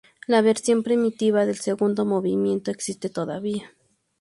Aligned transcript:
La 0.25 0.41
versión 0.41 0.81
primitiva 0.81 1.45
del 1.45 1.57
segundo 1.59 2.05
movimiento 2.05 2.71
existe 2.71 3.07
todavía. 3.07 3.71